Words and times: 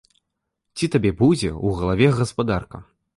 Ці 0.79 0.87
табе 0.95 1.11
будзе 1.19 1.49
ў 1.49 1.67
галаве 1.81 2.07
гаспадарка? 2.21 2.83